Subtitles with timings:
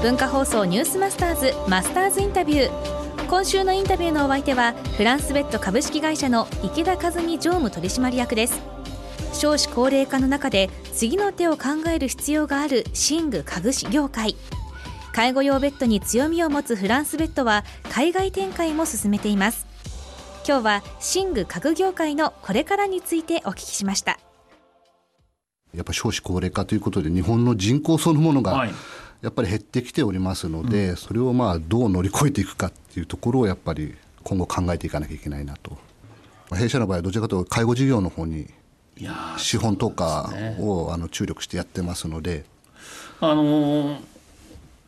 [0.00, 3.26] 文化放送ニュースマスターズマスターズインタビュー。
[3.28, 8.60] 今週のインタビューのお相手はフランスベッド株式会社の池田和美常務取締役です。
[9.32, 14.36] 少子高齢化の中で次の手を考える必要がある寝具家具業界。
[15.12, 19.66] 介護用ベッドに強みを持つフランスベッドは海外展開も進めています。
[20.46, 24.20] 今日は寝具家具業界のこれからについてお聞きしました。
[25.74, 28.68] やっぱ少子高齢化ということで日本の人口そのものが
[29.22, 35.76] やっぱり減ってきておりますので、それをまあどう乗り越えていくかっていうところをやっぱり今後考えていかなきゃいけないなと。
[36.54, 38.46] 弊社の場合はどちらかというと介護事業の方に
[39.36, 42.44] 資本投下をあの注力してやってますので。
[43.20, 44.18] あのー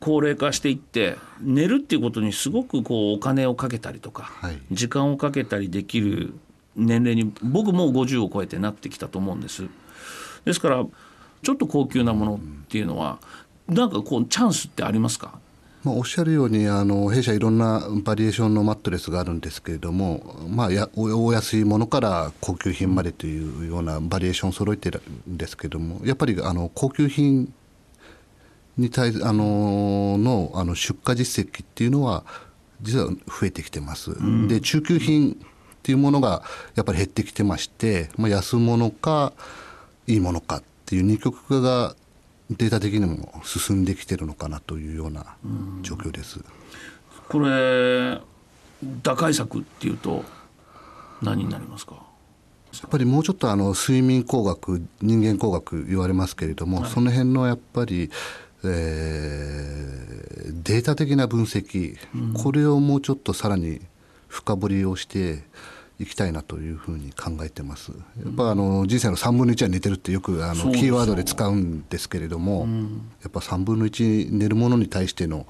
[0.00, 6.32] 高齢化していって寝るっていうことにすごくこうお金をかけたりとか、はい、時間をかけたりできる
[6.74, 9.68] 年齢に僕もう50を超えてなってきたと思うんです。
[10.44, 10.86] ですから
[11.42, 15.38] ちょっと高級なものっていうのは、うん、なんかこうチャンスってありますか？
[15.82, 27.50] まあ、おっしゃるようにあの弊社いろんなバリエーションのマットレスがあるんですけれども、まあ、やお安いものから高級品までというようなバリエーションを揃えてるんですけれどもやっぱりあの高級品
[28.76, 32.24] に対あののあの出荷実績っていうのは
[32.82, 34.10] 実は増えてきてます。
[34.10, 35.36] うん、で中級品っ
[35.82, 36.42] ていうものが
[36.74, 39.32] やっぱり減ってきてまして、まあ、安物か
[40.06, 41.96] いいものかっていう二極化が
[42.50, 45.36] データ的にも進んできてるのかなというような
[45.82, 46.38] 状況です。
[46.38, 46.44] うん、
[47.28, 48.20] これ
[49.02, 50.24] 打開策っていうと
[51.22, 51.94] 何になりますか？
[51.94, 58.10] やっぱりもうちょっとあの睡眠工学人間工学言われますけれども、はい、その辺のやっぱり
[58.62, 63.80] えー、データ的な分析、うん、これをもうちょっとさらに
[64.28, 65.44] 深掘りをして
[66.00, 67.92] いきたいなというふうに考えてます。
[67.92, 75.46] やっぱあの人生の3分の1は寝てるってよくあのキーワードで使うんですけれども、うん、やっぱ3分の1寝るものに対してのやっ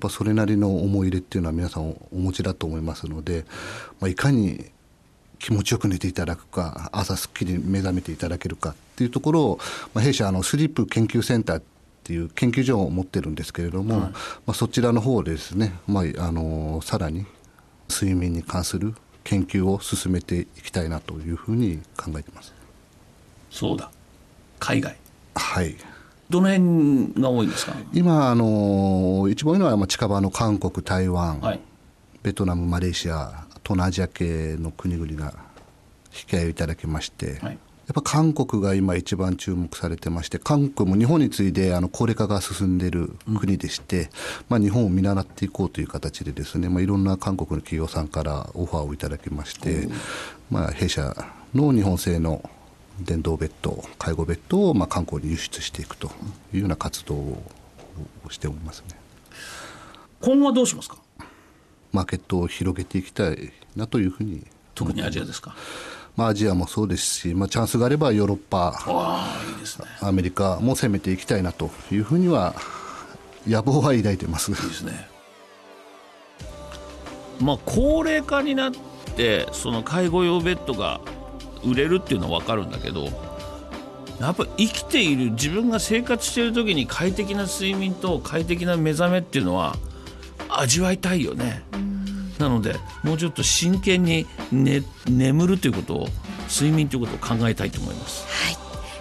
[0.00, 3.44] ぱそれなりの思い入れっていうのは皆さんお持ちだと思いますので、
[3.98, 4.66] まあ、いかに
[5.40, 9.58] 気持ちよく寝ていただくか朝すっきり目覚めていただけるかっていうところを、
[9.94, 11.62] まあ、弊社あのスリープ研究センターっ
[12.04, 14.12] ていう研究所を持ってるんですけれども、はい、ま
[14.48, 17.26] あ、そちらの方でですね、まあ、あのさらに
[17.90, 18.94] 睡眠に関する
[19.28, 22.54] 研究を進めていきたいなというふうに考えてます。
[23.50, 23.90] そうだ。
[24.58, 24.96] 海外。
[25.34, 25.76] はい。
[26.30, 27.74] どの辺が多いんですか？
[27.92, 31.60] 今あの一番多いのは近場の韓国台湾、はい、
[32.22, 35.34] ベトナムマレーシア東南アジア系の国々が
[36.06, 44.08] 引き合いをいただきまして、はいやっぱ韓国が今一番注目されてまして韓国も日本に次いであの高齢化が進んでいる国でして、うん、
[44.50, 49.92] まあ、日本を見習っていこうという形でですね、まあ、いろんな韓国の企業さんからオファーをいただきまして、うん、
[50.50, 51.16] まあ、弊社
[51.54, 52.48] の日本製の
[53.00, 56.08] 電動ベッド介護ベッドをまあ韓国に輸出していくと
[56.52, 57.42] いうような活動を
[58.28, 58.96] しておりますね。
[60.20, 60.98] 今後はどうしますか？
[61.92, 64.44] マーケットを広げていきたいなというふうに
[64.74, 65.54] 特にアジアですか？
[66.18, 72.56] まあ、アジアもそうですし、まあ、チャンスがあればヨーロッパいいね、アメリカも攻めていきたいなというふうには
[73.46, 74.50] 野望は抱いてます。
[74.50, 75.08] いいですね、
[77.40, 78.72] まあ、高齢化になっ
[79.14, 81.00] てその介護用ベッドが
[81.64, 83.04] 売れるっていうのは分かるんだけど
[84.18, 89.76] やっぱ生きている自分が生活している時に快適な睡眠と快適な目覚めっていうのは
[90.48, 91.62] 味わいたいよね。
[92.38, 96.08] なのでもうちょっと真剣に、ね、眠るということを
[96.48, 98.56] 睡眠ということを考えたいと思います、はい、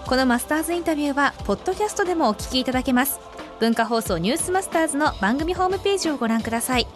[0.08, 3.20] このマスターズインタビューはポッドキャストでもお聞きいただけます。
[3.60, 6.88] 文化放送ニュースマスターズの番組ホームページをご覧ください。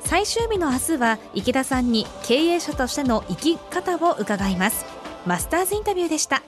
[0.00, 4.86] 最終日の明日は池田さんに経営者としての生き方を伺います。
[5.26, 6.42] マスターズインタビューでした。